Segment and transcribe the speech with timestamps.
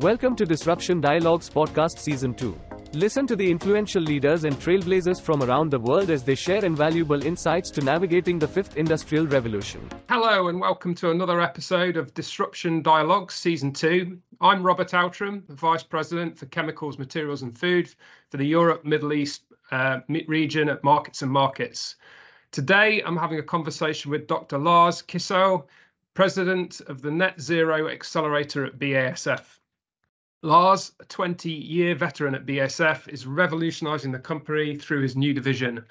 [0.00, 2.58] Welcome to Disruption Dialogues Podcast Season 2.
[2.94, 7.22] Listen to the influential leaders and trailblazers from around the world as they share invaluable
[7.22, 9.86] insights to navigating the fifth industrial revolution.
[10.08, 14.18] Hello, and welcome to another episode of Disruption Dialogues Season 2.
[14.40, 17.94] I'm Robert Outram, Vice President for Chemicals, Materials and Food
[18.30, 21.96] for the Europe, Middle East uh, region at Markets and Markets.
[22.52, 24.56] Today, I'm having a conversation with Dr.
[24.56, 25.66] Lars Kissau,
[26.14, 29.59] President of the Net Zero Accelerator at BASF.
[30.42, 35.84] Lars, a 20 year veteran at BASF, is revolutionizing the company through his new division.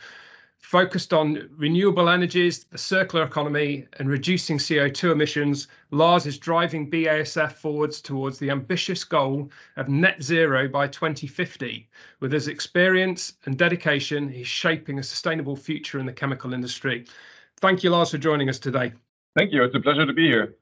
[0.57, 7.53] Focused on renewable energies, the circular economy, and reducing CO2 emissions, Lars is driving BASF
[7.53, 11.87] forwards towards the ambitious goal of net zero by 2050.
[12.19, 17.05] With his experience and dedication, he's shaping a sustainable future in the chemical industry.
[17.57, 18.93] Thank you, Lars, for joining us today.
[19.35, 19.63] Thank you.
[19.63, 20.55] It's a pleasure to be here.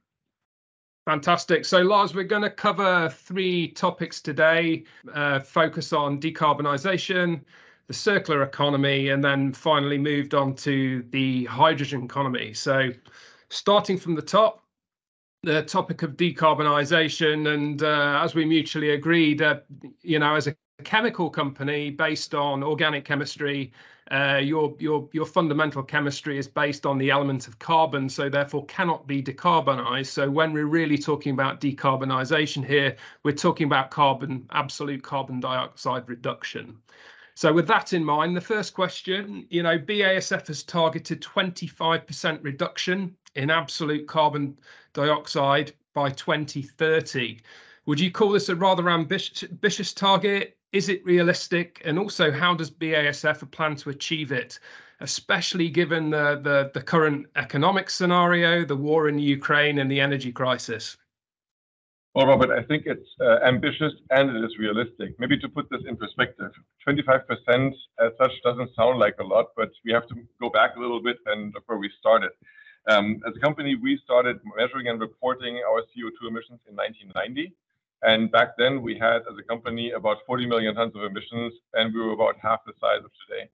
[1.08, 1.64] Fantastic.
[1.64, 4.84] So, Lars, we're going to cover three topics today
[5.14, 7.40] uh, focus on decarbonisation,
[7.88, 12.52] the circular economy, and then finally moved on to the hydrogen economy.
[12.54, 12.90] So,
[13.48, 14.66] starting from the top,
[15.44, 19.62] the topic of decarbonisation, and uh, as we mutually agreed, uh,
[20.02, 23.72] you know, as a chemical company based on organic chemistry
[24.12, 28.66] uh, your your your fundamental chemistry is based on the element of carbon, so therefore
[28.68, 30.08] cannot be decarbonized.
[30.08, 36.08] So when we're really talking about decarbonisation here, we're talking about carbon absolute carbon dioxide
[36.08, 36.78] reduction.
[37.36, 43.16] So with that in mind, the first question, you know, BASF has targeted 25% reduction
[43.36, 44.58] in absolute carbon
[44.94, 47.40] dioxide by 2030.
[47.86, 50.57] Would you call this a rather ambitious target?
[50.74, 51.82] Is it realistic?
[51.86, 54.60] And also, how does BASF plan to achieve it,
[55.00, 60.32] especially given the, the, the current economic scenario, the war in Ukraine, and the energy
[60.32, 60.98] crisis?
[62.18, 65.14] Well, Robert, I think it's uh, ambitious and it is realistic.
[65.20, 66.52] Maybe to put this in perspective,
[66.88, 70.80] 25% as such doesn't sound like a lot, but we have to go back a
[70.80, 72.32] little bit and where we started.
[72.90, 77.54] Um, as a company, we started measuring and reporting our CO2 emissions in 1990.
[78.04, 81.94] And back then, we had, as a company, about 40 million tons of emissions, and
[81.94, 83.50] we were about half the size of today.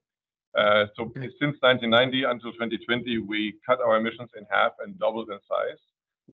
[0.55, 5.39] Uh, so since 1990 until 2020, we cut our emissions in half and doubled in
[5.47, 5.81] size.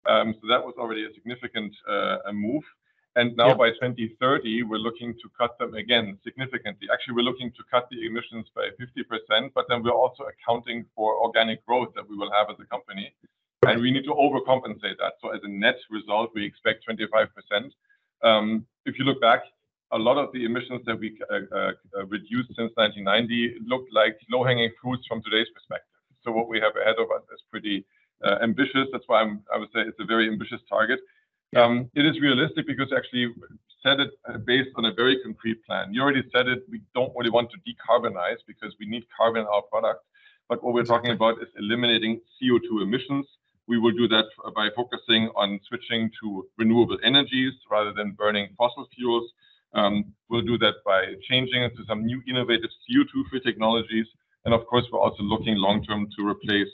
[0.06, 2.62] Um, so that was already a significant uh, a move.
[3.16, 3.54] And now yeah.
[3.54, 6.88] by 2030, we're looking to cut them again significantly.
[6.92, 11.14] Actually, we're looking to cut the emissions by 50%, but then we're also accounting for
[11.22, 13.14] organic growth that we will have as a company.
[13.66, 15.14] And we need to overcompensate that.
[15.22, 17.70] So as a net result, we expect 25%.
[18.24, 19.42] Um, if you look back,
[19.92, 24.16] a lot of the emissions that we uh, uh, uh reduced since 1990 looked like
[24.30, 26.00] low-hanging fruits from today's perspective.
[26.24, 27.84] So what we have ahead of us is pretty
[28.24, 28.88] uh, ambitious.
[28.92, 31.00] That's why I'm, i would say it's a very ambitious target.
[31.54, 33.32] Um, it is realistic because actually
[33.82, 34.10] set it
[34.44, 35.94] based on a very concrete plan.
[35.94, 36.64] You already said it.
[36.68, 40.00] We don't really want to decarbonize because we need carbon in our product.
[40.48, 43.26] But what we're talking about is eliminating CO2 emissions
[43.66, 48.86] we will do that by focusing on switching to renewable energies rather than burning fossil
[48.94, 49.30] fuels.
[49.74, 54.06] Um, we'll do that by changing to some new innovative CO2-free technologies.
[54.44, 56.68] And of course, we're also looking long-term to replace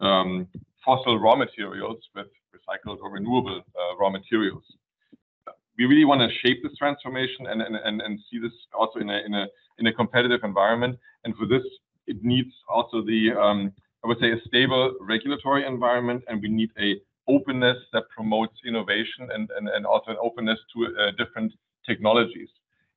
[0.00, 0.46] um,
[0.84, 4.62] fossil raw materials with recycled or renewable uh, raw materials.
[5.78, 10.98] We really want to shape this transformation and, see this also in a competitive environment.
[11.24, 11.62] And for this,
[12.06, 13.72] it needs also the um,
[14.04, 19.30] I would say, a stable regulatory environment, and we need a openness that promotes innovation
[19.32, 21.52] and, and, and also an openness to uh, different
[21.86, 22.48] technologies.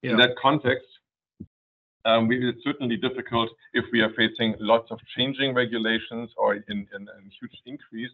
[0.02, 0.12] Yeah.
[0.12, 0.86] In that context,
[2.04, 6.64] um, we, it's certainly difficult if we are facing lots of changing regulations or in,
[6.68, 8.12] in, in huge increase,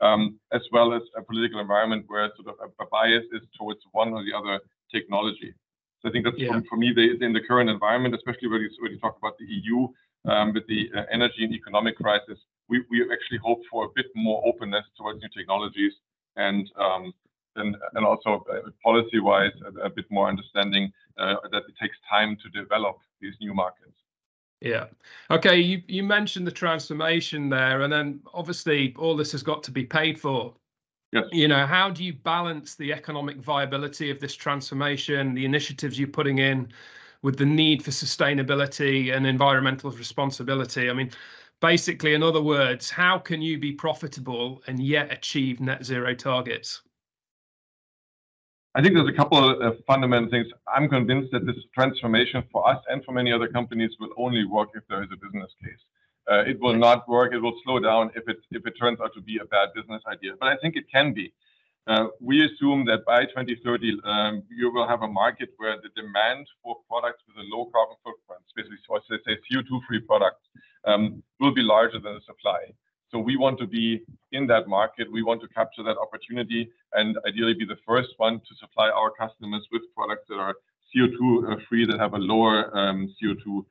[0.00, 3.80] um, as well as a political environment where sort of a, a, bias is towards
[3.92, 4.60] one or the other
[4.92, 5.54] technology.
[6.00, 6.52] So I think that's yeah.
[6.52, 9.38] for, for, me the, in the current environment, especially when you, when you talk about
[9.38, 9.88] the EU,
[10.24, 12.38] um, with the uh, energy and economic crisis,
[12.68, 15.92] we, we actually hope for a bit more openness towards new technologies
[16.36, 17.12] and um,
[17.56, 22.34] and, and also uh, policy-wise a, a, bit more understanding uh, that it takes time
[22.42, 23.92] to develop these new markets.
[24.62, 24.86] Yeah.
[25.30, 25.58] Okay.
[25.58, 29.84] You you mentioned the transformation there, and then obviously all this has got to be
[29.84, 30.54] paid for.
[31.12, 31.24] Yes.
[31.30, 36.08] You know, how do you balance the economic viability of this transformation, the initiatives you're
[36.08, 36.72] putting in,
[37.22, 40.90] with the need for sustainability and environmental responsibility.
[40.90, 41.10] I mean,
[41.60, 46.82] basically, in other words, how can you be profitable and yet achieve net zero targets?
[48.74, 50.46] I think there's a couple of uh, fundamental things.
[50.66, 54.70] I'm convinced that this transformation for us and for many other companies will only work
[54.74, 55.78] if there is a business case.
[56.30, 57.34] Uh, it will not work.
[57.34, 60.02] It will slow down if it if it turns out to be a bad business
[60.06, 60.32] idea.
[60.40, 61.32] But I think it can be.
[61.88, 66.46] Uh, we assume that by 2030, um, you will have a market where the demand
[66.62, 68.42] for products with a low carbon footprint,
[68.86, 70.46] so let's say CO2-free products,
[70.84, 72.72] um, will be larger than the supply.
[73.10, 74.00] So we want to be
[74.30, 75.10] in that market.
[75.10, 79.10] We want to capture that opportunity and ideally be the first one to supply our
[79.10, 80.54] customers with products that are
[80.94, 83.64] CO2-free, uh, that have a lower um, CO2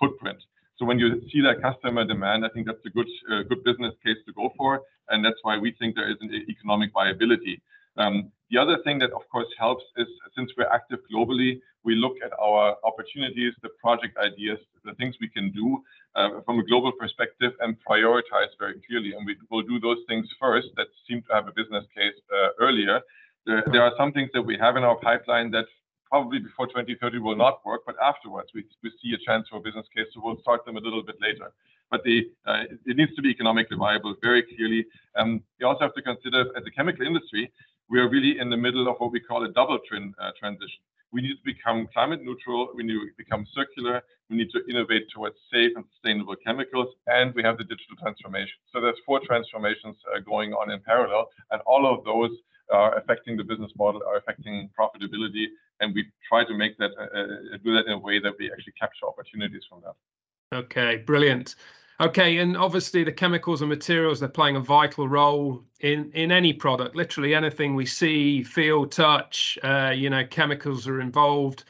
[0.00, 0.42] footprint.
[0.82, 3.94] So when you see that customer demand, I think that's a good uh, good business
[4.04, 7.62] case to go for, and that's why we think there is an economic viability.
[7.96, 12.16] Um, the other thing that, of course, helps is since we're active globally, we look
[12.26, 15.80] at our opportunities, the project ideas, the things we can do
[16.16, 20.26] uh, from a global perspective and prioritize very clearly, and we will do those things
[20.40, 23.00] first that seem to have a business case uh, earlier.
[23.46, 25.66] There are some things that we have in our pipeline that
[26.12, 28.62] probably before 2030 will not work, but afterwards, we
[29.00, 31.48] see a chance for a business case, so we'll start them a little bit later.
[31.90, 34.84] But uh, it needs to be economically viable, very clearly.
[35.16, 37.50] Um, you also have to consider, as a chemical industry,
[37.88, 40.84] we are really in the middle of what we call a double trend uh, transition.
[41.12, 45.04] We need to become climate neutral, we need to become circular, we need to innovate
[45.14, 48.58] towards safe and sustainable chemicals, and we have the digital transformation.
[48.70, 52.32] So there's four transformations uh, going on in parallel, and all of those
[52.70, 55.46] are affecting the business model, are affecting profitability,
[55.82, 58.50] and we try to make that uh, uh, do that in a way that we
[58.50, 60.56] actually capture opportunities from that.
[60.56, 61.56] Okay, brilliant.
[62.00, 66.52] Okay, and obviously, the chemicals and materials, they're playing a vital role in in any
[66.52, 66.96] product.
[66.96, 71.64] Literally anything we see, feel, touch, uh, you know, chemicals are involved,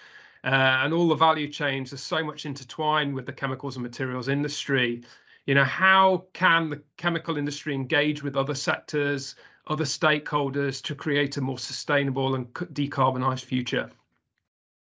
[0.44, 5.03] and all the value chains are so much intertwined with the chemicals and materials industry.
[5.47, 9.35] You know, how can the chemical industry engage with other sectors,
[9.67, 13.91] other stakeholders, to create a more sustainable and decarbonized future?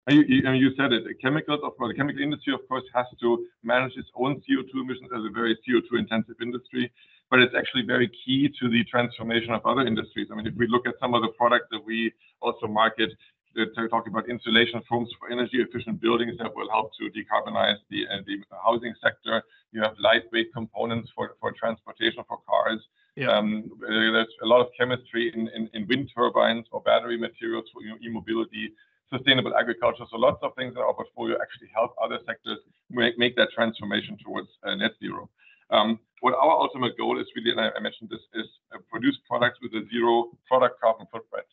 [0.09, 3.93] You said it, the chemicals, of course, the chemical industry, of course, has to manage
[3.95, 6.91] its own CO2 emissions as a very CO2-intensive industry,
[7.29, 10.27] but it's actually very key to the transformation of other industries.
[10.31, 12.11] I mean, if we look at some of the products that we
[12.41, 13.11] also market,
[13.55, 18.37] they're talking about insulation foams for energy-efficient buildings that will help to decarbonize uh, the
[18.63, 19.43] housing sector.
[19.71, 22.79] You have lightweight components for transportation for cars.
[23.15, 23.31] Yeah.
[23.31, 27.97] Um, there's a lot of chemistry in wind turbines or battery materials for, you know,
[28.01, 28.71] e-mobility,
[29.13, 30.05] sustainable agriculture.
[30.11, 32.59] So lots of things in our portfolio actually help other sectors
[32.89, 35.29] make make that transformation towards uh, net zero.
[35.71, 39.59] Um, what our ultimate goal is really, and I mentioned this, is uh, produce products
[39.61, 41.47] with a zero product carbon footprint.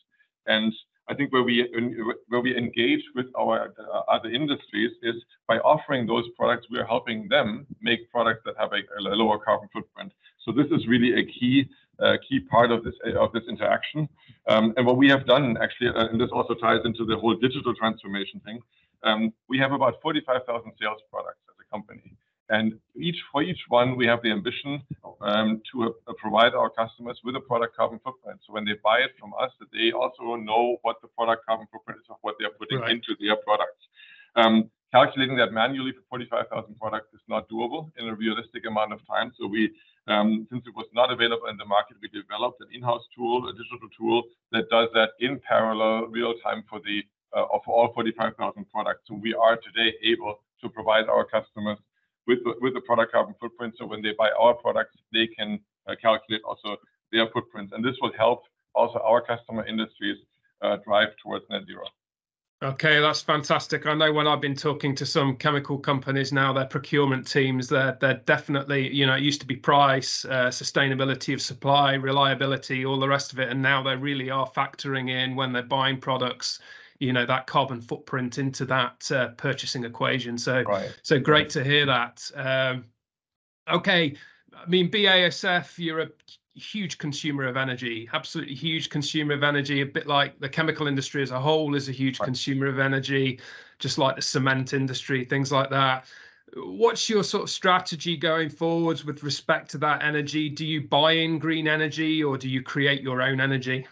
[0.47, 0.73] And
[1.09, 5.15] I think where we engage with our uh, other industries is
[5.47, 9.69] by offering those products, we are helping them make products that have a lower carbon
[9.71, 10.11] footprint.
[10.43, 11.69] So this is really a key
[12.49, 14.07] part of this of this interaction.
[14.47, 17.35] Um, and what we have done, actually, uh, and this also ties into the whole
[17.35, 18.59] digital transformation thing,
[19.03, 22.13] um, we have about 45,000 sales products as a company,
[22.49, 24.81] and each for each one, we have the ambition
[25.21, 28.39] um, to uh, provide our customers with a product carbon footprint.
[28.45, 31.67] So when they buy it from us, that they also know what the product carbon
[31.71, 32.91] footprint is of what they're putting- Right...
[32.91, 33.83] into their products.
[34.93, 39.33] Calculating that manually for 45,000 products is not doable in a realistic amount of time.
[39.37, 39.69] So we,
[40.07, 43.51] um, since it was not available in the market, we developed an in-house tool, a
[43.51, 44.23] digital tool,
[44.53, 47.03] that does that in parallel, real time for the,
[47.35, 49.01] uh, of all 45,000 products.
[49.07, 51.77] So we are today able to provide our customers
[52.25, 55.95] with with the product carbon footprint, so when they buy our products, they can, uh,
[56.01, 56.77] calculate also
[57.11, 57.71] their footprint.
[57.73, 58.43] And this will help
[58.75, 60.17] also our customer industries,
[60.61, 61.85] uh, drive towards net zero.
[62.63, 63.85] Okay, that's fantastic.
[63.85, 68.21] I know when I've been talking to some chemical companies now, their procurement teams, they're
[68.25, 68.91] definitely...
[68.91, 73.31] You know, it used to be price, uh, sustainability of supply, reliability, all the rest
[73.31, 76.59] of it, and now they really are factoring in when they're buying products,
[76.97, 80.35] you know, that carbon footprint into that uh, purchasing equation.
[80.35, 80.99] So- Right...
[81.03, 82.31] so great to hear that.
[82.33, 82.85] Um,
[83.71, 84.15] okay,
[84.55, 86.09] I mean, BASF, you're a
[86.57, 91.21] huge consumer of energy, absolutely huge consumer of energy, a bit like the chemical industry
[91.21, 92.25] as a whole is a huge- Right...
[92.25, 93.39] consumer of energy,
[93.79, 96.05] just like the cement industry, things like that.
[96.55, 100.49] What's your sort of strategy going forwards with respect to that energy?
[100.49, 103.85] Do you buy in green energy, or do you create your own energy?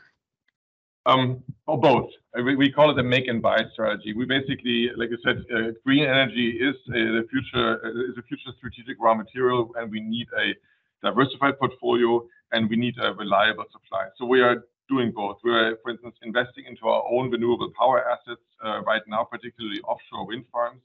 [1.06, 2.10] Um, or both.
[2.38, 4.14] Uh, we call it a make and buy strategy.
[4.14, 9.14] We basically, like I said, uh, green energy is uh, a the future strategic raw
[9.14, 10.56] material, and we need a
[11.04, 14.08] diversified portfolio, and we need a reliable supply.
[14.18, 15.38] So we are doing both.
[15.44, 19.82] We are, for instance, investing into our own renewable power assets uh, right now, particularly
[19.82, 20.82] offshore wind farms.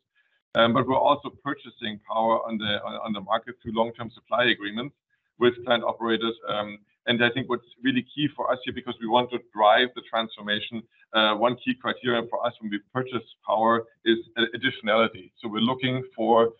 [0.54, 4.96] Um, but we're also purchasing power on the on the market through long-term supply agreements
[5.38, 6.34] with plant operators.
[6.48, 9.88] Um, and I think what's really key for us here, because we want to drive
[9.94, 10.82] the transformation,
[11.14, 14.18] uh, one key criterion for us when we purchase power is
[14.56, 15.30] additionality.
[15.40, 16.50] So we're looking for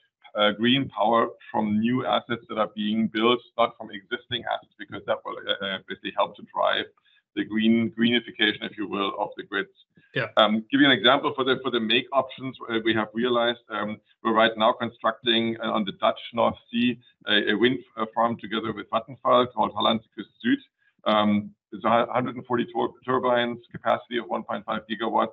[0.56, 5.18] green power from new assets that are being built, not from existing assets, because that
[5.24, 5.36] will
[5.88, 6.86] basically help to drive
[7.36, 9.70] the green greenification, if you will, of the grids.
[10.14, 10.26] Yeah.
[10.36, 13.60] Um, give you an example for the for the make options uh, we have realized.
[13.68, 18.06] Um, we're right now constructing uh, on the Dutch North Sea a, a wind uh,
[18.14, 20.62] farm together with Vattenfall called Hollandse Kust Zuid.
[21.10, 22.66] Um, it's 140
[23.06, 25.28] turbines, capacity of 1.5 gigawatts,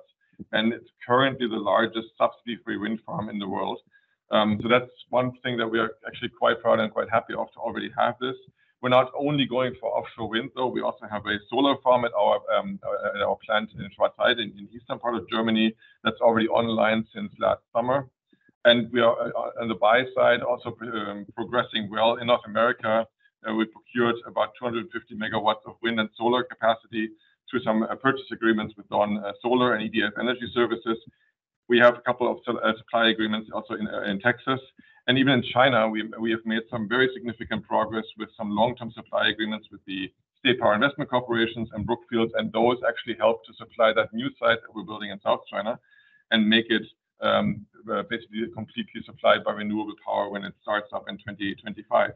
[0.52, 3.80] and it's currently the largest subsidy-free wind farm in the world.
[4.30, 7.50] Um, so that's one thing that we are actually quite proud and quite happy of
[7.52, 8.36] to already have this.
[8.80, 10.68] We're not only going for offshore wind, though.
[10.68, 12.78] We also have a solar farm at our um,
[13.44, 18.08] plant in Schwarzheide in, eastern part of Germany that's already online since last summer.
[18.64, 23.06] And we are uh, on the buy side also um, progressing well in North America.
[23.48, 27.08] Uh, we procured about 250 megawatts of wind and solar capacity
[27.50, 30.98] through some uh, purchase agreements with Dawn Solar and EDF Energy Services.
[31.68, 34.60] We have a couple of uh, supply agreements also in, uh, Texas.
[35.06, 39.28] And even in China, we, have made some very significant progress with some long-term supply
[39.28, 43.92] agreements with the state power investment corporations and Brookfield, and those actually help to supply
[43.94, 45.78] that new site that we're building in South China
[46.30, 46.82] and make it
[47.20, 52.10] um, uh, basically completely supplied by renewable power when it starts up in 2025.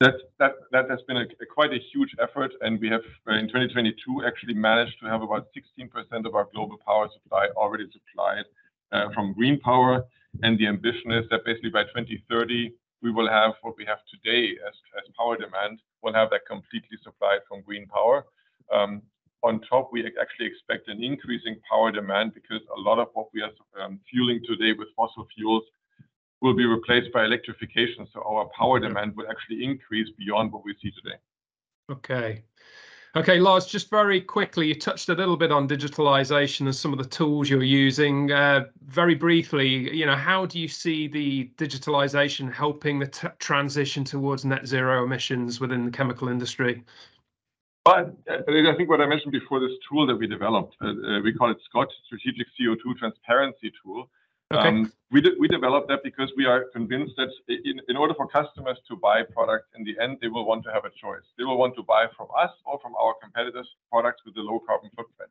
[0.00, 4.98] That, has been quite a huge effort, and we have uh, in 2022 actually managed
[5.00, 8.44] to have about 16% of our global power supply already supplied
[8.92, 10.04] uh, from green power.
[10.42, 12.72] And the ambition is that basically by 2030,
[13.02, 16.98] we will have what we have today as, as power demand, we'll have that completely
[17.02, 18.24] supplied from green power.
[18.72, 19.02] Um,
[19.42, 23.42] on top, we actually expect an increasing power demand because a lot of what we
[23.42, 25.64] are um, fueling today with fossil fuels
[26.40, 28.06] will be replaced by electrification.
[28.12, 31.16] So our power demand will actually increase beyond what we see today.
[31.90, 32.42] Okay.
[33.16, 36.98] Okay, Lars, just very quickly, you touched a little bit on digitalization and some of
[36.98, 38.32] the tools you're using.
[38.32, 44.02] Uh, very briefly, you know, how do you see the digitalization helping the t- transition
[44.02, 46.82] towards net zero emissions within the chemical industry?
[47.84, 51.20] But uh, I think what I mentioned before, this tool that we developed, uh, uh
[51.20, 54.10] we call it SCOTT, Strategic CO2 Transparency Tool.
[54.52, 54.68] Okay.
[54.68, 58.78] Um, we, we developed that because we are convinced that in, in order for customers
[58.88, 61.22] to buy products, in the end, they will want to have a choice.
[61.38, 64.60] They will want to buy from us or from our competitors products with a low
[64.66, 65.30] carbon footprint.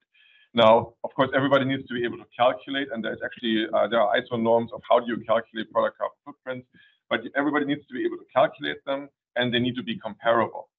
[0.53, 3.99] Now, of course, everybody needs to be able to calculate, and there's actually uh, there
[4.01, 6.67] are ISO norms of how do you calculate product carbon footprints,
[7.09, 10.69] but everybody needs to be able to calculate them, and they need to be comparable.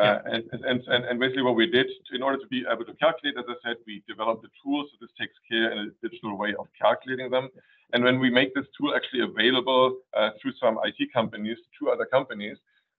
[0.00, 2.84] Uh, and, and, and, and basically what we did to, in order to be able
[2.84, 4.84] to calculate, as I said, we developed a tool.
[4.90, 7.48] So this takes care in a digital way of calculating them.
[7.92, 12.06] And when we make this tool actually available uh, through some IT companies to other
[12.06, 12.56] companies,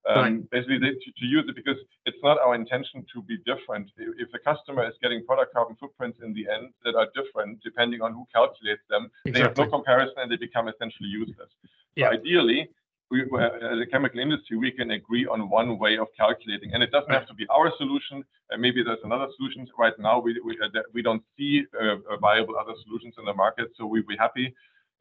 [0.07, 0.49] um, right.
[0.51, 3.89] basically they, to, to, use it because it's not our intention to be different.
[3.97, 8.01] If the customer is getting product carbon footprints in the end that are different depending
[8.01, 9.31] on who calculates them, exactly.
[9.31, 11.49] they have no comparison and they become essentially useless.
[11.95, 12.11] Yeah.
[12.11, 12.69] So ideally,
[13.11, 16.91] we, as a chemical industry, we can agree on one way of calculating, and it
[16.91, 18.23] doesn't have to be our solution.
[18.51, 19.67] Uh, maybe there's another solution.
[19.77, 23.67] Right now, we we, uh, we don't see uh, viable other solutions in the market,
[23.77, 24.53] so we'd be happy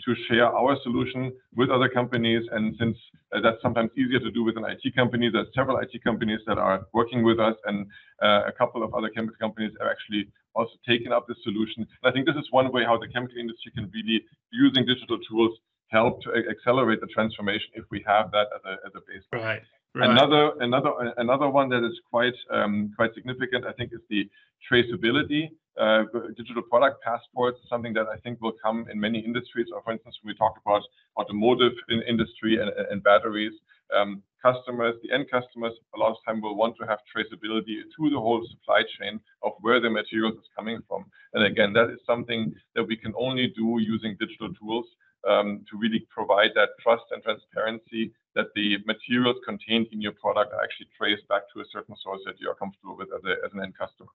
[0.04, 2.42] to share our solution with other companies.
[2.52, 2.96] And since
[3.32, 6.58] uh, that's sometimes easier to do with an IT company, there's several IT companies that
[6.58, 7.86] are working with us, and
[8.22, 11.86] uh, a couple of other chemical companies are actually also taking up this solution.
[12.02, 15.18] And I think this is one way how the chemical industry can really, using digital
[15.28, 19.24] tools, help to accelerate the transformation if we have that as a, as a base.
[19.32, 19.62] Right.
[19.96, 20.10] Right.
[20.10, 24.28] Another another another one that is quite um, quite significant, I think, is the
[24.68, 25.50] traceability.
[25.78, 26.02] Uh,
[26.36, 29.68] digital product passports is something that I think will come in many industries.
[29.72, 30.82] Or for instance, when we talk about
[31.16, 33.52] automotive in industry and, and batteries,
[33.96, 38.10] um, customers, the end customers, a lot of time will want to have traceability to
[38.10, 41.04] the whole supply chain of where the materials is coming from.
[41.34, 44.86] And again, that is something that we can only do using digital tools
[45.28, 50.52] um, to really provide that trust and transparency that the materials contained in your product
[50.52, 53.44] are actually traced back to a certain source that you are comfortable with as, a,
[53.44, 54.10] as an end customer.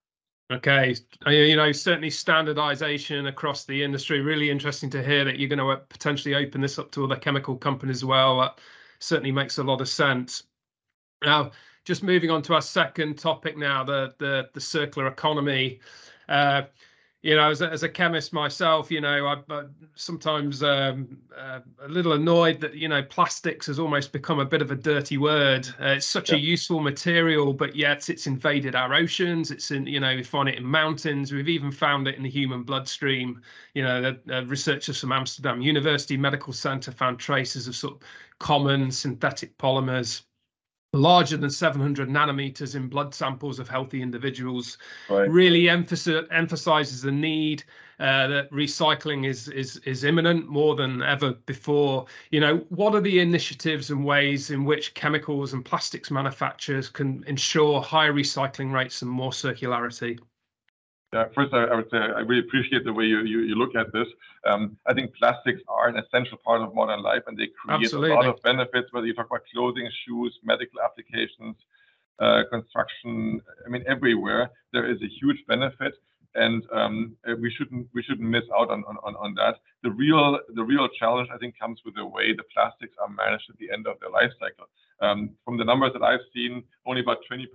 [0.52, 0.96] Okay,
[1.28, 4.20] you know, certainly standardization across the industry.
[4.20, 7.16] Really interesting to hear that you're going to uh, potentially open this up to other
[7.16, 8.40] chemical companies as well.
[8.40, 8.60] That
[8.98, 10.44] certainly makes a lot of sense.
[11.24, 11.52] Now,
[11.86, 15.82] just moving on to our second topic now, the the, the circular economy.
[16.28, 16.64] Uh,
[17.22, 21.60] you know, as a, as a chemist myself, you know, I, am sometimes um, uh,
[21.84, 25.18] a little annoyed that you know plastics has almost become a bit of a dirty
[25.18, 25.68] word.
[25.82, 26.38] Uh, it's such yeah.
[26.38, 29.52] a useful material, but yet it's invaded our oceans.
[29.52, 31.34] It's in, you know, we find it in mountains.
[31.34, 33.42] We've even found it in the human bloodstream.
[33.74, 38.00] You know, the, uh, researchers from Amsterdam University Medical Center found traces of sort of
[38.40, 40.22] common synthetic polymers
[40.94, 44.78] larger than 700 nanometers in blood samples of healthy individuals
[45.08, 45.30] Right.
[45.30, 47.64] really emphasi- emphasizes the need
[48.00, 52.06] uh, that recycling is is is imminent more than ever before.
[52.32, 57.24] You know, what are the initiatives and ways in which chemicals and plastics manufacturers can
[57.28, 60.20] ensure higher recycling rates and more circularity?
[61.12, 63.92] Yeah, first, I, would say I really appreciate the way you, you, you look at
[63.92, 64.08] this.
[64.46, 68.12] Um, I think plastics are an essential part of modern life and they create Absolutely.
[68.12, 71.56] a lot of benefits, whether you talk about clothing, shoes, medical applications,
[72.20, 75.94] uh, construction, I mean, everywhere there is a huge benefit.
[76.36, 79.56] And um, uh, we shouldn't we shouldn't miss out on, on, on that.
[79.82, 83.50] The real the real challenge I think comes with the way the plastics are managed
[83.50, 84.68] at the end of their life cycle.
[85.02, 87.48] Um, from the numbers that I've seen, only about 20%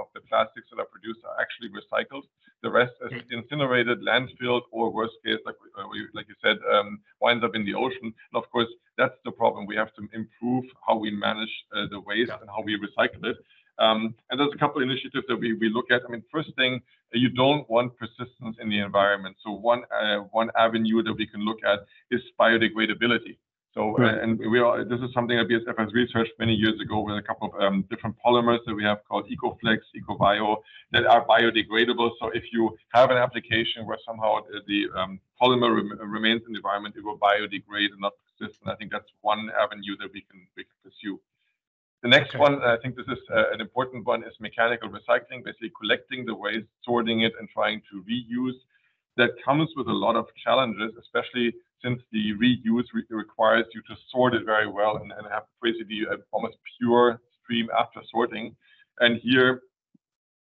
[0.00, 2.22] of the plastics that are produced are actually recycled.
[2.62, 6.98] The rest is incinerated, landfilled, or worst case, like uh, we- like you said, um,
[7.20, 8.06] winds up in the ocean.
[8.06, 9.66] And of course, that's the problem.
[9.66, 12.40] We have to improve how we manage uh, the waste Yeah.
[12.40, 13.36] and how we recycle it.
[13.78, 16.02] Um, and there's a couple of initiatives that we, we look at.
[16.06, 16.80] I mean, first thing,
[17.12, 19.36] you don't want persistence in the environment.
[19.44, 21.80] So one uh, one avenue that we can look at
[22.10, 23.36] is biodegradability.
[23.76, 24.18] So, uh, Right.
[24.22, 27.22] and we are, this is something that BASF has researched many years ago with a
[27.22, 32.10] couple of um, different polymers that we have called EcoFlex, Ecovio, that are biodegradable.
[32.18, 36.52] So if you have an application where somehow the, the um, polymer rem- remains in
[36.54, 38.62] the environment, it will biodegrade and not persist.
[38.62, 41.20] And I think that's one avenue that we can, we can pursue.
[42.02, 42.38] The next Okay.
[42.38, 46.34] one, I think this is uh, an important one, is mechanical recycling, basically collecting the
[46.34, 48.58] waste, sorting it, and trying to reuse.
[49.16, 53.96] That comes with a lot of challenges, especially since the reuse re- requires you to
[54.10, 58.54] sort it very well and, and have basically a almost pure stream after sorting.
[59.00, 59.62] And here,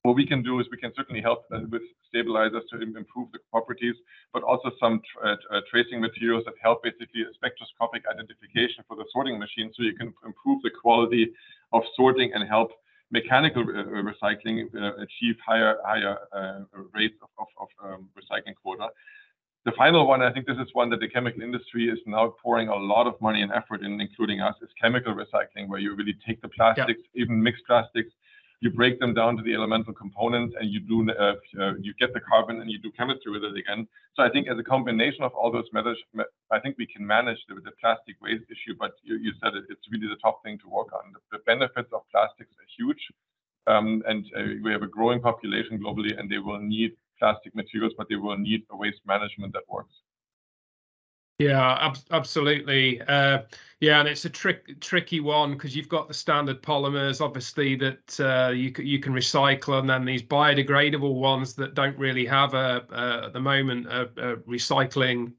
[0.04, 3.38] what we can do is we can certainly help uh, with stabilizers to improve the
[3.50, 3.96] properties,
[4.34, 8.96] but also some tr- uh, uh, tracing materials that help basically a spectroscopic identification for
[8.96, 11.32] the sorting machine, so you can improve the quality
[11.72, 12.70] of sorting and help
[13.10, 16.60] mechanical uh, recycling uh, achieve higher higher uh,
[16.92, 18.88] rates of, of, of um, recycling quota.
[19.64, 22.68] The final one, I think this is one that the chemical industry is now pouring
[22.68, 26.16] a lot of money and effort in, including us, is chemical recycling, where you really
[26.26, 28.12] take the plastics, even mixed plastics,
[28.60, 32.14] you break them down to the elemental components, and you do uh, uh, you get
[32.14, 33.86] the carbon and you do chemistry with it again.
[34.14, 35.98] So I think as a combination of all those methods,
[36.50, 38.74] I think we can manage the, the plastic waste issue.
[38.78, 41.12] But you, you said it, it's really the top thing to work on.
[41.12, 43.02] The, the benefits of plastics are huge,
[43.66, 47.92] um, and uh, we have a growing population globally, and they will need plastic materials,
[47.98, 49.94] but they will need a waste management that works.
[51.38, 53.00] Yeah, ab- absolutely.
[53.02, 53.42] Uh,
[53.80, 58.20] yeah, and it's a trick tricky one because you've got the standard polymers, obviously that
[58.20, 62.54] uh, you c- you can recycle, and then these biodegradable ones that don't really have
[62.54, 65.32] a, uh, at the moment a, a recycling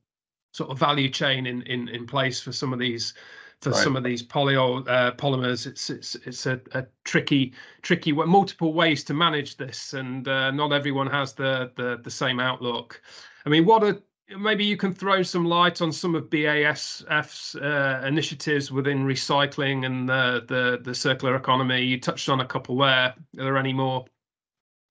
[0.54, 3.14] sort of value chain in in in place for some of these
[3.62, 3.74] for Right.
[3.74, 5.68] some of these polyo uh, polymers.
[5.68, 7.54] It's it's it's a, a tricky
[7.84, 12.40] tricky multiple ways to manage this, and uh, not everyone has the the the same
[12.40, 13.02] outlook.
[13.46, 14.00] I mean, what are
[14.38, 20.10] maybe you can throw some light on some of BASF's uh, initiatives within recycling and
[20.10, 21.82] the, the the circular economy.
[21.82, 23.14] You touched on a couple there.
[23.14, 24.06] Are there any more?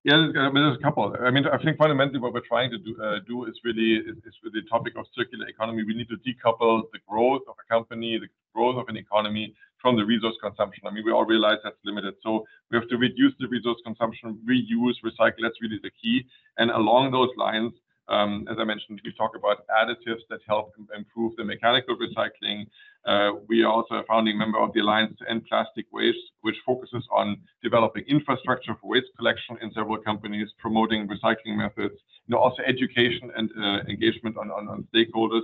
[0.03, 1.15] Yeah, I mean, there's a couple.
[1.19, 4.17] I mean, I think fundamentally what we're trying to do, uh, do is really is,
[4.17, 5.83] is with the topic of circular economy.
[5.83, 9.97] We need to decouple the growth of a company, the growth of an economy from
[9.97, 10.83] the resource consumption.
[10.85, 12.13] I mean, we all realize that's limited.
[12.21, 15.41] So we have to reduce the resource consumption, reuse, recycle.
[15.41, 16.25] That's really the key.
[16.59, 17.73] And along those lines,
[18.09, 22.67] as I mentioned, we talk about additives that help improve the mechanical recycling.
[23.05, 26.55] Uh, we are also a founding member of the Alliance to End Plastic Waste, which
[26.65, 31.95] focuses on developing infrastructure for waste collection in several companies, promoting recycling methods,
[32.27, 35.43] you know, also education and uh, engagement on, stakeholders,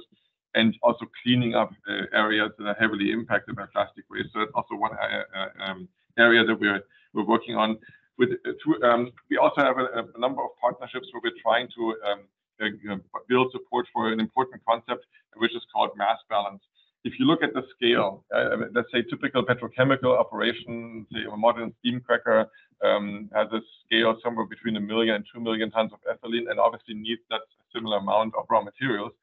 [0.55, 4.29] and also cleaning up uh, areas that are heavily impacted by plastic waste.
[4.33, 4.91] So that's also one
[5.63, 6.81] um, area that we're
[7.13, 7.77] we're working on.
[8.17, 8.29] With
[8.83, 12.19] um, we also have a, number of partnerships where we're trying to um,
[12.61, 12.97] uh,
[13.27, 15.05] build support for an important concept,
[15.37, 16.61] which is called mass balance.
[17.03, 21.73] If you look at the scale, uh, let's say typical petrochemical operation, say a modern
[21.79, 22.47] steam cracker
[22.83, 26.59] um, has a scale somewhere between a million and two million tons of ethylene, and
[26.59, 27.41] obviously needs that
[27.73, 29.13] similar amount of raw materials.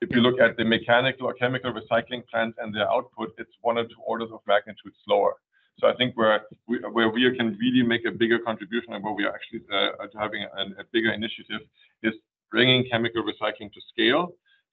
[0.00, 3.78] If you look at the mechanical or chemical recycling plants and their output, it's one
[3.78, 5.34] or two orders of magnitude slower.
[5.78, 9.12] So I think where we, where we can really make a bigger contribution and where
[9.12, 11.62] we are actually uh, having a, a bigger initiative
[12.02, 12.14] is
[12.54, 14.24] bringing chemical recycling to scale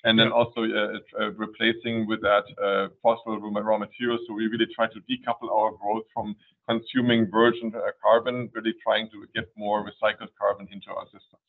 [0.04, 4.22] and then also uh, uh, replacing with that uh, fossil raw materials.
[4.28, 6.36] So we really try to decouple our growth from
[6.68, 7.72] consuming virgin
[8.06, 11.46] carbon, really trying to get more recycled carbon into our systems.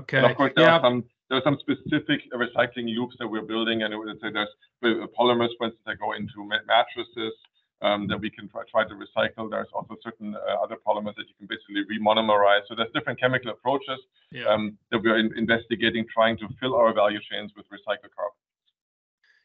[0.00, 0.18] Okay.
[0.18, 0.76] And of course, there yeah.
[0.76, 4.28] are some there are some specific recycling loops that we're building, and I would say
[4.30, 4.54] there's
[5.18, 7.34] polymers, for instance, that go into ma- mattresses,
[7.82, 9.50] um, that we can try, try to recycle.
[9.50, 12.62] There's also certain uh, other polymers that you can basically remonomerize.
[12.68, 14.00] So there's different chemical approaches
[14.32, 14.46] yeah.
[14.46, 18.36] um, that we are in investigating, trying to fill our value chains with recycled carbon.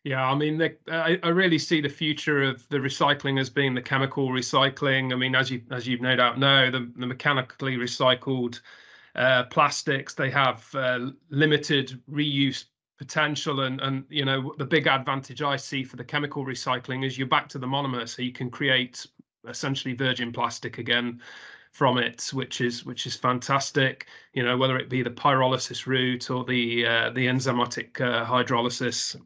[0.04, 3.76] Yeah, I mean, the, I, I, really see the future of the recycling as being
[3.76, 5.14] the chemical recycling.
[5.14, 8.62] I mean, as you as you've no doubt know, the, the mechanically recycled
[9.16, 12.66] uh, plastics they have uh, limited reuse
[13.02, 17.18] potential and and you know the big advantage I see for the chemical recycling is
[17.18, 19.08] you're back to the monomer, so you can create
[19.48, 21.20] essentially virgin plastic again
[21.72, 24.06] from it, which is which is fantastic.
[24.34, 29.20] You know whether it be the pyrolysis route or the uh, the enzymatic uh, hydrolysis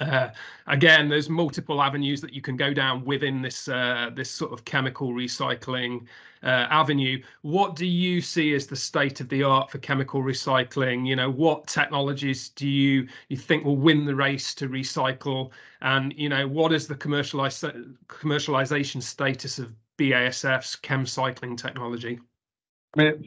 [0.00, 0.30] uh,
[0.66, 4.64] again, there's multiple avenues that you can go down within this uh, this sort of
[4.64, 6.06] chemical recycling
[6.42, 7.22] uh, avenue.
[7.42, 11.06] What do you see as the state of the art for chemical recycling?
[11.06, 15.50] You know, what technologies do you you think will win the race to recycle?
[15.80, 17.64] And you know, what is the commercialize,
[18.08, 22.20] commercialization status of BASF's ChemCycling technology?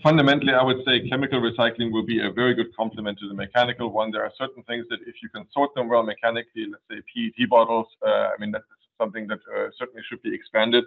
[0.02, 3.92] Fundamentally, I would say chemical recycling will be a very good complement to the mechanical
[3.92, 4.12] one.
[4.12, 7.50] There are certain things that if you can sort them well mechanically, let's say PET
[7.50, 8.64] bottles, uh, I mean, that's
[8.98, 10.86] something that uh, certainly should be expanded.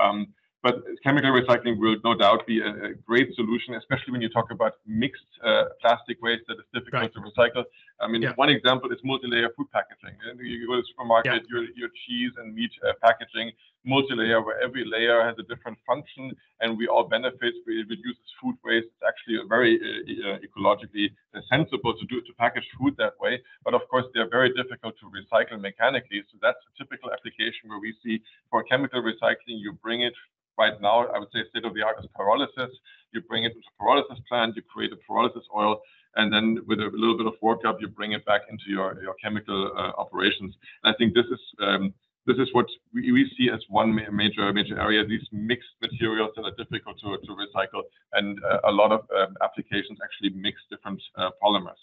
[0.00, 0.28] Um,
[0.62, 4.50] but chemical recycling will no doubt be a, a, great solution, especially when you talk
[4.52, 7.12] about mixed uh, plastic waste that is difficult right.
[7.14, 7.64] to recycle.
[8.00, 8.32] I mean, yeah.
[8.36, 10.16] one example is multi-layer food packaging.
[10.38, 11.50] You go to the supermarket, yeah.
[11.50, 13.50] your, your cheese and meat uh, packaging,
[13.84, 17.54] multi-layer, where every layer has a different function, and we all benefit.
[17.66, 18.86] It reduces food waste.
[18.86, 21.10] It's actually very uh, uh, ecologically
[21.50, 23.42] sensible to do to package food that way.
[23.64, 26.22] But of course, they're very difficult to recycle mechanically.
[26.30, 30.14] So that's a typical application where we see for chemical recycling, you bring it
[30.58, 32.70] right now, I would say state of the art is pyrolysis.
[33.12, 35.80] You bring it into pyrolysis plant, you create a pyrolysis oil,
[36.16, 39.14] and then with a little bit of workup, you bring it back into your, your
[39.22, 40.54] chemical uh, operations.
[40.82, 41.94] And I think this is um,
[42.26, 45.04] this is what we, we, see as one major major area.
[45.04, 49.36] These mixed materials that are difficult to, to recycle, and uh, a lot of um,
[49.42, 51.80] applications actually mix different uh, polymers.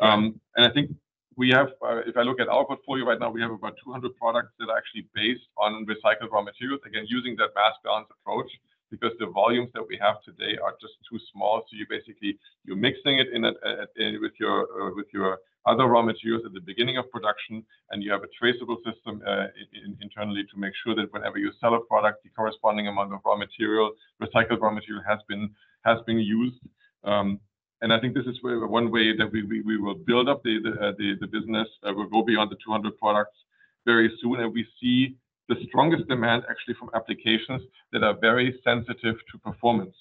[0.00, 0.90] Um, and I think
[1.36, 4.16] we have, uh, if I look at our portfolio right now, we have about 200
[4.16, 6.80] products that are actually based on recycled raw materials.
[6.86, 8.50] Again, using that mass balance approach,
[8.90, 11.62] because the volumes that we have today are just too small.
[11.68, 15.86] So you basically you're mixing it in, a, a, with your uh, with your other
[15.86, 19.46] raw materials at the beginning of production, and you have a traceable system uh,
[19.84, 23.20] in, internally to make sure that whenever you sell a product, the corresponding amount of
[23.26, 25.50] raw material, recycled raw material, has been
[25.84, 26.60] has been used.
[27.04, 27.40] Um,
[27.82, 30.58] and I think this is one way that we, we, we will build up the,
[30.62, 31.68] the, uh, the, the business.
[31.82, 33.36] Uh, we'll go beyond the 200 products
[33.84, 34.40] very soon.
[34.40, 35.16] And we see
[35.48, 37.62] the strongest demand actually from applications
[37.92, 39.94] that are very sensitive to performance.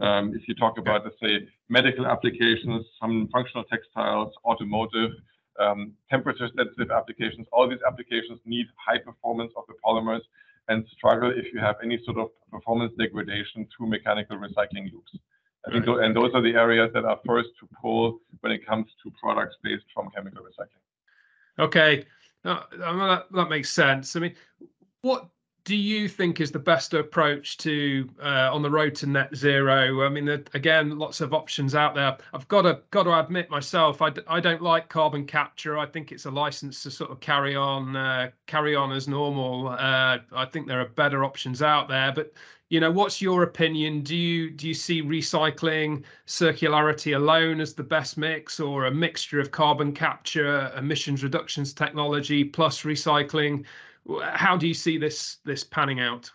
[0.00, 5.10] Um, if you talk about, let's say, medical applications, some functional textiles, automotive,
[5.60, 10.20] um, temperature sensitive applications, all these applications need high performance of the polymers
[10.68, 15.12] and struggle if you have any sort of performance degradation through mechanical recycling loops.
[15.66, 18.86] I think, and those are the areas that are first to pull when it comes
[19.02, 20.82] to products based from chemical recycling.
[21.58, 22.04] Okay,
[22.44, 24.14] that makes sense.
[24.16, 24.34] I mean,
[25.02, 25.28] what
[25.64, 30.02] do you think is the best approach to uh, on the road to net zero?
[30.04, 32.16] I mean, again, lots of options out there.
[32.32, 35.76] I've got to got to admit myself, I d- I don't like carbon capture.
[35.76, 39.68] I think it's a license to sort of carry on uh, carry on as normal.
[39.68, 42.12] Uh, I think there are better options out there.
[42.12, 42.32] But
[42.70, 44.02] you know, what's your opinion?
[44.02, 49.38] Do you do you see recycling, circularity alone as the best mix, or a mixture
[49.40, 53.64] of carbon capture, emissions reductions technology plus recycling?
[54.22, 56.30] How do you see this this panning out?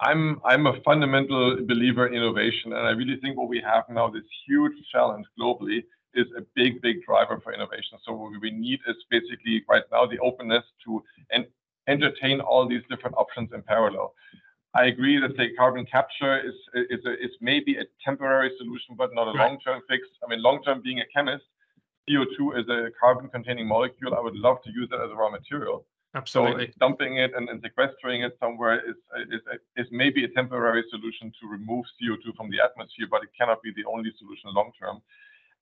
[0.00, 4.08] I'm I'm a fundamental believer in innovation, and I really think what we have now,
[4.08, 5.84] this huge challenge globally,
[6.14, 7.98] is a big big driver for innovation.
[8.04, 11.46] So what we need is basically right now the openness to and
[11.88, 14.14] entertain all these different options in parallel.
[14.74, 19.10] I agree that say carbon capture is is a, is maybe a temporary solution, but
[19.14, 19.48] not a right.
[19.48, 20.06] long-term fix.
[20.24, 21.44] I mean, long-term being a chemist,
[22.08, 24.14] CO2 is a carbon-containing molecule.
[24.14, 25.84] I would love to use it as a raw material.
[26.14, 26.66] Absolutely.
[26.66, 28.96] So dumping it and, and sequestering it somewhere is,
[29.30, 29.40] is,
[29.76, 33.72] is maybe a temporary solution to remove CO2 from the atmosphere, but it cannot be
[33.76, 35.00] the only solution long term.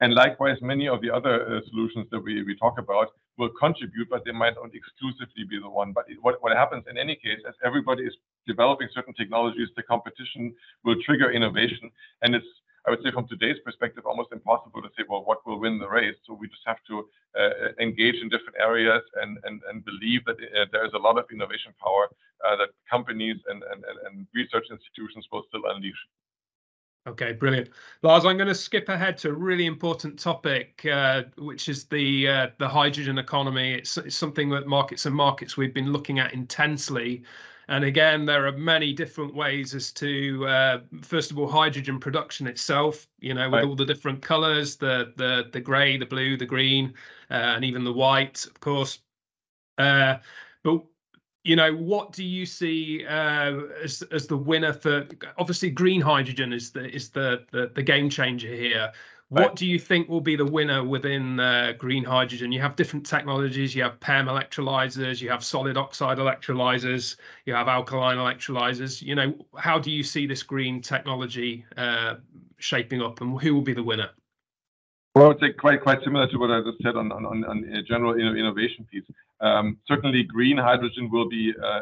[0.00, 4.08] And likewise, many of the other uh, solutions that we, we talk about will contribute,
[4.08, 5.92] but they might not exclusively be the one.
[5.92, 8.14] But what, what happens in any case, as everybody is
[8.46, 11.90] developing certain technologies, the competition will trigger innovation.
[12.22, 12.46] And it's
[12.86, 15.86] I would say from today's perspective, almost impossible to say, well, what will win the
[15.86, 16.16] race?
[16.26, 17.06] So we just have to
[17.80, 21.24] engage in different areas and, and, and believe that uh, there is a lot of
[21.32, 22.08] innovation power
[22.46, 26.02] uh, that companies and, and, and research institutions will still unleash.
[27.06, 27.70] Okay, brilliant,
[28.02, 28.26] Lars.
[28.26, 32.46] I'm going to skip ahead to a really important topic, uh, which is the uh,
[32.58, 33.72] the hydrogen economy.
[33.72, 37.24] It's, it's, something that markets and markets we've been looking at intensely
[37.68, 42.46] And again, there are many different ways as to, uh, first of all, hydrogen production
[42.46, 43.06] itself.
[43.20, 43.64] You know, with Right.
[43.64, 46.92] all the different colours, the the the grey, the blue, the green, uh,
[47.30, 49.00] and even the white, of course.
[49.78, 50.18] Uh,
[50.62, 50.82] but
[51.44, 55.06] you know, what do you see uh, as as the winner for?
[55.38, 58.92] Obviously, green hydrogen is the is the the, the game changer here.
[59.30, 59.56] What Right.
[59.56, 62.50] do you think will be the winner within uh, green hydrogen?
[62.50, 63.74] You have different technologies.
[63.74, 65.20] You have PEM electrolyzers.
[65.20, 67.16] You have solid oxide electrolyzers.
[67.44, 69.02] You have alkaline electrolyzers.
[69.02, 72.16] You know, how do you see this green technology uh,
[72.56, 74.10] shaping up, and who will be the winner?
[75.18, 77.44] Well, I would say quite quite similar to what I just said on on on,
[77.44, 79.02] on a general innovation piece.
[79.40, 81.80] Um, certainly, green hydrogen will be uh,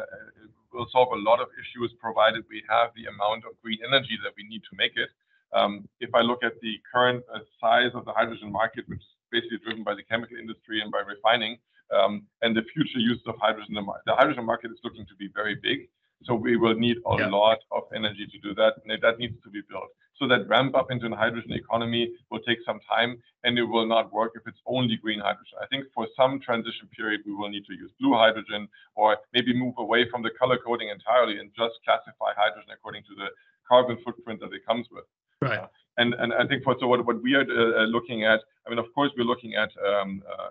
[0.73, 4.33] will solve a lot of issues provided we have the amount of green energy that
[4.35, 5.09] we need to make it.
[5.53, 9.13] Um, if I look at the current uh, size of the hydrogen market, which is
[9.31, 11.59] basically driven by the chemical industry and by refining,
[11.95, 15.29] um, and the future use of hydrogen, the the hydrogen market is looking to be
[15.35, 15.87] very big.
[16.23, 17.29] So we will need a Yeah.
[17.29, 19.91] lot of energy to do that, and that needs to be built.
[20.19, 23.85] So that ramp up into a hydrogen economy will take some time, and it will
[23.85, 25.57] not work if it's only green hydrogen.
[25.61, 29.53] I think for some transition period, we will need to use blue hydrogen, or maybe
[29.53, 33.27] move away from the color coding entirely and just classify hydrogen according to the
[33.67, 35.05] carbon footprint that it comes with.
[35.41, 35.67] Right.
[35.97, 38.79] And and I think for so what what we are uh, looking at, I mean,
[38.79, 40.49] of course, we're looking at um, uh,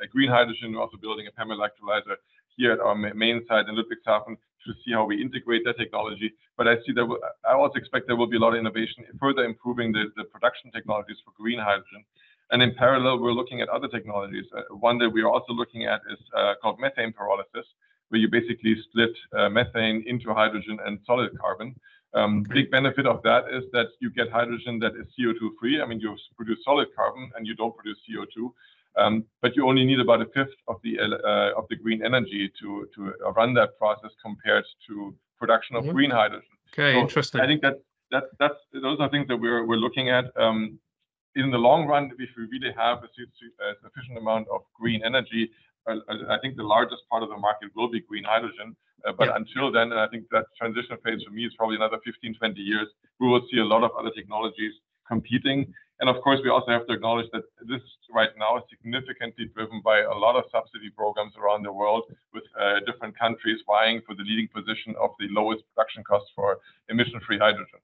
[0.00, 0.72] a, a green hydrogen.
[0.72, 2.16] We're also building a PEM electrolyzer
[2.56, 6.32] here at our main site in Ludwigshafen to see how we integrate that technology.
[6.56, 7.06] But I see that
[7.48, 10.70] I also expect there will be a lot of innovation, further improving the, the production
[10.72, 12.04] technologies for green hydrogen.
[12.50, 14.44] And in parallel, we're looking at other technologies.
[14.56, 17.66] Uh, one that we are also looking at is uh, called methane pyrolysis,
[18.08, 21.74] where you basically split uh, methane into hydrogen and solid carbon.
[22.14, 25.82] Um, big benefit of that is that you get hydrogen that is CO2 free.
[25.82, 28.52] I mean, you produce solid carbon and you don't produce CO2.
[28.96, 32.50] Um, but you only need about a fifth of the uh, of the green energy
[32.60, 35.92] to to uh, run that process compared to production of Mhm.
[35.92, 36.54] green hydrogen.
[36.72, 36.98] Okay.
[36.98, 37.40] Interesting.
[37.40, 37.76] I think that
[38.10, 40.24] that that's those are things that we're we're looking at.
[40.36, 40.78] Um,
[41.34, 43.08] in the long run, if we really have a,
[43.82, 45.50] sufficient amount of green energy,
[45.86, 45.96] uh,
[46.30, 48.74] I think the largest part of the market will be green hydrogen.
[49.04, 51.98] Uh, but until then, and I think that transition phase for me is probably another
[52.04, 52.88] 15, 20 years,
[53.20, 54.72] we will see a lot of other technologies
[55.08, 55.72] competing.
[56.00, 59.80] And of course, we also have to acknowledge that this right now is significantly driven
[59.82, 64.14] by a lot of subsidy programs around the world with uh, different countries vying for
[64.14, 66.58] the leading position of the lowest production cost for
[66.90, 67.80] emission-free hydrogen.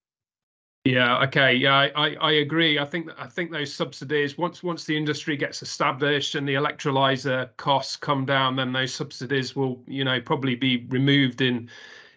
[0.84, 1.22] Yeah.
[1.22, 1.54] Okay.
[1.54, 2.80] Yeah, I, I, I agree.
[2.80, 7.56] I think I think those subsidies once once the industry gets established and the electrolyzer
[7.56, 11.70] costs come down, then those subsidies will you know probably be removed in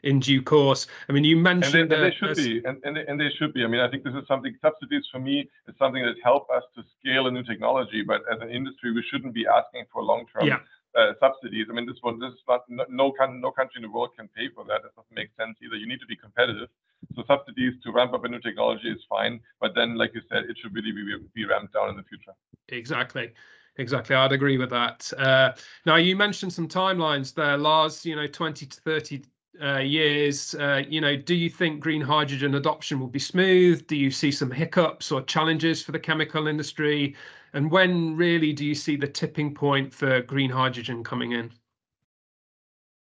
[0.05, 0.87] in due course.
[1.09, 3.19] I mean, you And they, mentioned and they that should be, and, and, they, and
[3.19, 3.63] they should be.
[3.63, 6.63] I mean, I think this is something, subsidies for me is something that help us
[6.75, 10.45] to scale a new technology, but as an industry, we shouldn't be asking for long-term
[10.47, 10.59] Yeah.
[10.95, 11.67] uh, subsidies.
[11.69, 14.29] I mean, this one, this is not, no, no, no country in the world can
[14.29, 14.81] pay for that.
[14.85, 15.75] It doesn't make sense either.
[15.75, 16.69] You need to be competitive.
[17.15, 20.43] So subsidies to ramp up a new technology is fine, but then, like you said,
[20.49, 22.33] it should really be, be ramped down in the future.
[22.69, 23.31] Exactly.
[23.77, 24.15] Exactly.
[24.15, 25.11] I'd agree with that.
[25.17, 25.51] Uh,
[25.85, 29.23] now, you mentioned some timelines there, Lars, you know, 20 to 30
[29.63, 30.55] uh, years.
[30.55, 33.85] Uh, you know, do you think green hydrogen adoption will be smooth?
[33.87, 37.15] Do you see some hiccups or challenges for the chemical industry?
[37.53, 41.51] And when really do you see the tipping point for green hydrogen coming in?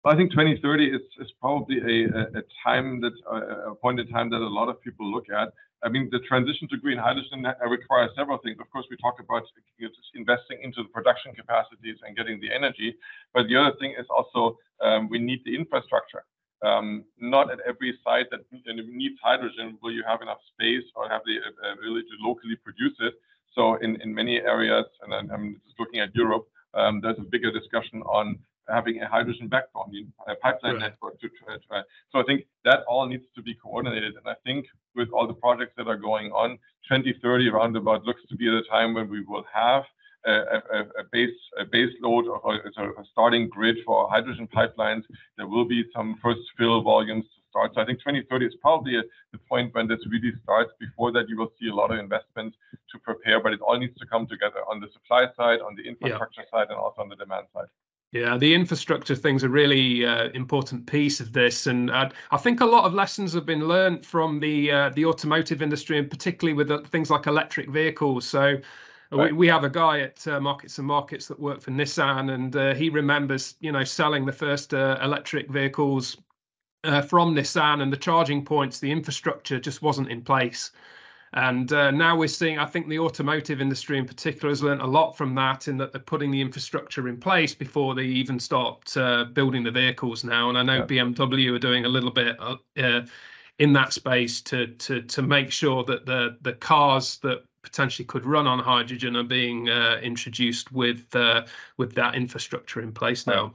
[0.06, 4.28] I think 2030 is, is probably a, a, time that uh, a point in time
[4.30, 5.48] that a lot of people look at.
[5.82, 8.58] I mean, the transition to green hydrogen uh, requires several things.
[8.60, 9.44] Of course, we talk about
[10.14, 12.94] investing into the production capacities and getting the energy,
[13.32, 16.24] but the other thing is also um, we need the infrastructure.
[16.64, 21.20] Um, not at every site that needs hydrogen will you have enough space or have
[21.26, 23.14] the uh, ability to locally produce it.
[23.54, 27.22] So in, in many areas, and I'm, I'm just looking at Europe, um, there's a
[27.22, 29.92] bigger discussion on having a hydrogen backbone,
[30.26, 30.80] a pipeline Right.
[30.80, 31.56] network to try.
[31.68, 31.82] try.
[32.10, 34.14] So I think that all needs to be coordinated.
[34.16, 38.36] And I think with all the projects that are going on, 2030 roundabout looks to
[38.36, 39.84] be the time when we will have
[40.30, 45.02] a, base a base load or a, starting grid for hydrogen pipelines.
[45.36, 47.72] There will be some first fill volumes to start.
[47.74, 49.00] So I think 2030 is probably
[49.32, 50.72] the point when this really starts.
[50.80, 52.54] Before that, you will see a lot of investment
[52.90, 55.82] to prepare, but it all needs to come together on the supply side, on the
[55.82, 57.66] infrastructure side, and also on the demand side.
[58.12, 62.60] Yeah, the infrastructure thing's a really uh, important piece of this, and uh, I think
[62.60, 66.54] a lot of lessons have been learned from the uh, the automotive industry, and particularly
[66.54, 68.24] with things like electric vehicles.
[68.24, 68.58] So.
[69.14, 72.34] Uh, We, we have a guy at uh, Markets and Markets that worked for Nissan,
[72.34, 76.16] and uh, he remembers, you know, selling the first uh, electric vehicles
[76.84, 80.70] uh, from Nissan, and the charging points, the infrastructure just wasn't in place.
[81.34, 84.86] And uh, now we're seeing, I think the automotive industry in particular has learned a
[84.86, 88.96] lot from that in that they're putting the infrastructure in place before they even start
[88.96, 90.48] uh, building the vehicles now.
[90.48, 90.86] And I know yeah.
[90.86, 93.04] BMW are doing a little bit uh, uh,
[93.58, 98.24] in that space to to to make sure that the the cars that potentially could
[98.24, 101.44] run on hydrogen are being uh, introduced with uh,
[101.78, 103.54] with that infrastructure in place now.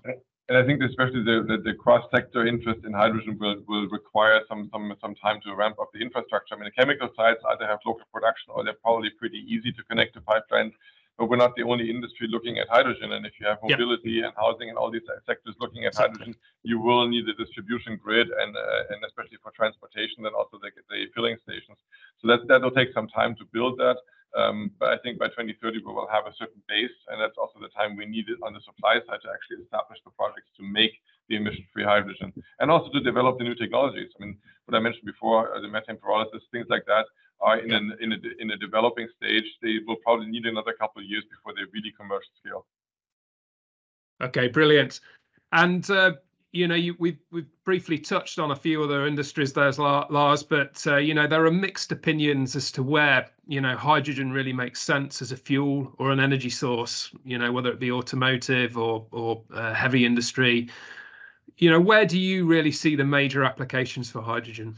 [0.50, 4.68] And I think especially the, the, the cross-sector interest in hydrogen will, will require some,
[4.74, 6.56] some, some time to ramp up the infrastructure.
[6.56, 9.84] I mean, the chemical sites either have local production or they're probably pretty easy to
[9.84, 10.74] connect to pipelines.
[11.20, 13.12] But we're not the only industry looking at hydrogen.
[13.12, 14.26] And if you have mobility yep.
[14.28, 16.18] and housing and all these sectors looking at exactly.
[16.18, 20.58] hydrogen, you will need a distribution grid and uh, and especially for transportation, then also
[20.64, 21.78] the, the filling stations.
[22.20, 23.98] So that that will take some time to build that.
[24.38, 27.60] Um, but I think by 2030 we will have a certain base, and that's also
[27.60, 30.64] the time we need it on the supply side to actually establish the projects to
[30.64, 30.94] make
[31.28, 34.10] the emission-free hydrogen, and also to develop the new technologies.
[34.16, 37.06] I mean, what I mentioned before, uh, the methane pyrolysis, things like that,
[37.42, 39.46] are in, an, in, a, in a developing stage.
[39.62, 42.66] They will probably need another couple of years before they really commercial scale.
[44.22, 45.00] Okay, brilliant.
[45.52, 46.14] And uh,
[46.52, 50.84] you know, you, we've we've briefly touched on a few other industries there, Lars, but
[50.88, 54.82] uh, you know there are mixed opinions as to where you know hydrogen really makes
[54.82, 57.12] sense as a fuel or an energy source.
[57.24, 60.70] You know, whether it be automotive or or uh, heavy industry.
[61.58, 64.78] You know, where do you really see the major applications for hydrogen?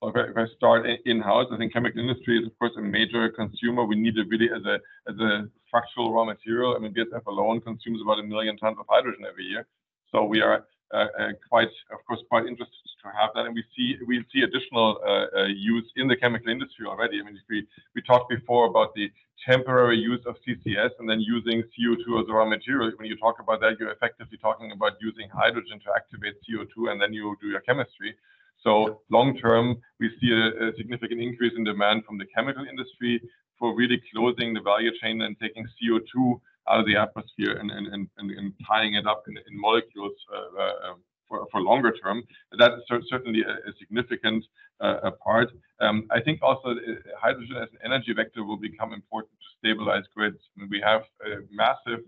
[0.00, 3.84] If I start in-house, I think chemical industry is of course a major consumer.
[3.84, 4.78] We need it really as a
[5.10, 6.76] as a structural raw material.
[6.76, 9.66] I mean, BASF alone consumes about a million tons of hydrogen every year.
[10.12, 13.46] So we are uh, uh, quite, of course, quite interested to have that.
[13.46, 17.20] And we see we see additional uh, use in the chemical industry already.
[17.20, 19.10] I mean, we we talked before about the
[19.44, 22.92] temporary use of CCS and then using CO2 as a raw material.
[22.96, 27.00] When you talk about that, you're effectively talking about using hydrogen to activate CO2, and
[27.00, 28.14] then you do your chemistry.
[28.62, 33.20] So long term, we see a, a, significant increase in demand from the chemical industry
[33.58, 37.86] for really closing the value chain and taking CO2 out of the atmosphere and, and,
[37.88, 40.94] and, and tying it up in, in molecules uh, uh,
[41.28, 42.22] for, for longer term.
[42.58, 44.44] That is certainly a, a significant
[44.80, 45.50] uh, part.
[45.80, 46.74] Um, I think also
[47.20, 50.38] hydrogen as an energy vector will become important to stabilize grids.
[50.68, 52.00] We have a massive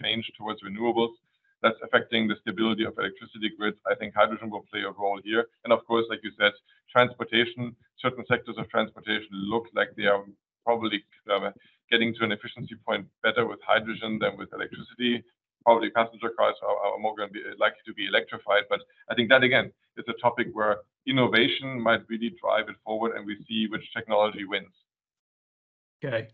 [0.00, 1.14] change towards renewables
[1.66, 3.76] that's affecting the stability of electricity grids.
[3.90, 5.46] I think hydrogen will play a role here.
[5.64, 6.52] And of course, like you said,
[6.90, 10.22] transportation, certain sectors of transportation look like they are
[10.64, 11.50] probably uh,
[11.90, 15.24] getting to an efficiency point better with hydrogen than with electricity.
[15.64, 18.64] Probably passenger cars are, are more going to be likely to be electrified.
[18.70, 20.76] But I think that again is a topic where
[21.06, 24.74] innovation might really drive it forward, and we see which technology wins.
[25.98, 26.28] Okay.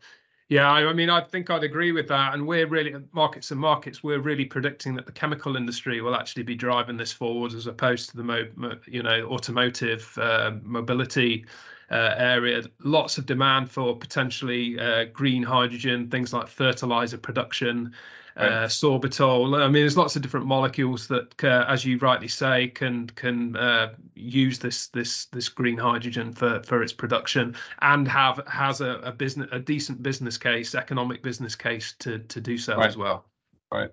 [0.53, 2.35] Yeah, I mean, I think I'd agree with that.
[2.35, 4.03] And we're really markets and markets.
[4.03, 8.11] We're really predicting that the chemical industry will actually be driving this forward, as opposed
[8.11, 11.47] to the mo, mo you know automotive uh, mobility
[11.91, 12.65] uh, area.
[12.81, 17.95] Lots of demand for potentially uh, green hydrogen, things like fertilizer production,
[18.37, 18.51] right.
[18.65, 19.61] sorbitol.
[19.61, 23.57] I mean, there's lots of different molecules that, uh, as you rightly say, can can
[23.57, 29.01] uh, use this this this green hydrogen for for its production and have has a,
[29.05, 32.89] a business a decent business case, economic business case to to do so right.
[32.89, 33.27] as well.
[33.71, 33.91] Right.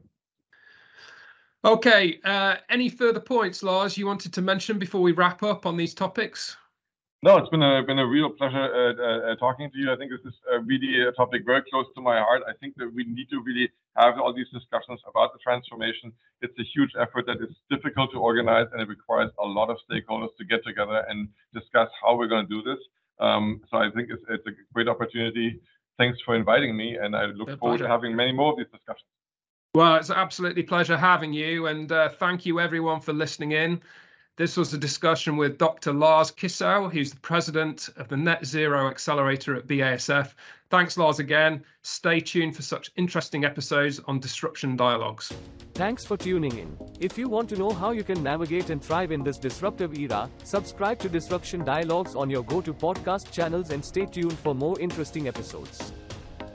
[1.66, 2.20] Okay.
[2.24, 5.94] Uh, any further points, Lars, you wanted to mention before we wrap up on these
[5.94, 6.56] topics?
[7.22, 9.92] No, it's been a been a real pleasure uh, uh, uh, talking to you.
[9.92, 12.44] I think this is uh, really a topic very close to my heart.
[12.48, 16.14] I think that we need to really have all these discussions about the transformation.
[16.42, 19.78] It's a huge effort that is difficult to organize, and it requires a lot of
[19.92, 22.80] stakeholders to get together and discuss how we're going to do this.
[23.20, 25.60] Um, so I think it's, it's a great opportunity.
[25.98, 29.10] Thanks for inviting me, and I look forward to having many more of these discussions.
[29.76, 33.82] Well, it's absolutely pleasure having you, and uh, thank you everyone for listening in.
[34.40, 35.92] This was a discussion with Dr.
[35.92, 40.34] Lars Kissau, who's the president of the Net Zero Accelerator at BASF.
[40.70, 41.62] Thanks, Lars, again.
[41.82, 45.34] Stay tuned for such interesting episodes on Disruption Dialogues.
[45.74, 46.78] Thanks for tuning in.
[47.02, 50.30] If you want to know how you can navigate and thrive in this disruptive era,
[50.46, 54.80] subscribe to Disruption Dialogues on your go to podcast channels and stay tuned for more
[54.80, 55.92] interesting episodes.